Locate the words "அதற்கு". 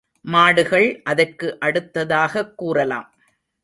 1.03-1.57